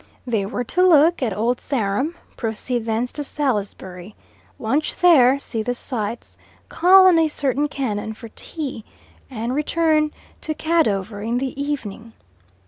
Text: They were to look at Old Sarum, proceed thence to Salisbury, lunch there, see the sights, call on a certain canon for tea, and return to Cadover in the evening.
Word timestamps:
They 0.25 0.47
were 0.47 0.63
to 0.63 0.81
look 0.81 1.21
at 1.21 1.31
Old 1.37 1.61
Sarum, 1.61 2.15
proceed 2.35 2.85
thence 2.85 3.11
to 3.11 3.23
Salisbury, 3.23 4.15
lunch 4.57 4.95
there, 4.95 5.37
see 5.37 5.61
the 5.61 5.75
sights, 5.75 6.39
call 6.69 7.05
on 7.05 7.19
a 7.19 7.27
certain 7.27 7.67
canon 7.67 8.15
for 8.15 8.29
tea, 8.29 8.83
and 9.29 9.53
return 9.53 10.11
to 10.41 10.55
Cadover 10.55 11.21
in 11.21 11.37
the 11.37 11.53
evening. 11.61 12.13